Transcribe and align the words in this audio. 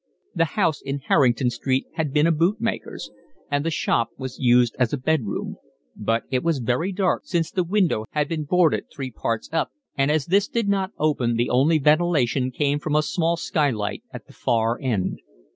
The 0.33 0.45
house 0.57 0.81
in 0.81 0.97
Harrington 0.97 1.51
Street 1.51 1.85
had 1.93 2.11
been 2.11 2.25
a 2.25 2.31
bootmaker's; 2.31 3.11
and 3.51 3.63
the 3.63 3.69
shop 3.69 4.09
was 4.17 4.39
used 4.39 4.75
as 4.79 4.91
a 4.91 4.97
bed 4.97 5.27
room; 5.27 5.57
but 5.95 6.23
it 6.31 6.41
was 6.43 6.57
very 6.57 6.91
dark, 6.91 7.27
since 7.27 7.51
the 7.51 7.63
window 7.63 8.05
had 8.09 8.27
been 8.27 8.45
boarded 8.45 8.85
three 8.91 9.11
parts 9.11 9.47
up, 9.53 9.69
and 9.95 10.09
as 10.09 10.25
this 10.25 10.47
did 10.47 10.67
not 10.67 10.89
open 10.97 11.35
the 11.35 11.51
only 11.51 11.77
ventilation 11.77 12.49
came 12.49 12.79
from 12.79 12.95
a 12.95 13.03
small 13.03 13.37
skylight 13.37 14.01
at 14.11 14.25
the 14.25 14.33
far 14.33 14.79
end. 14.81 15.19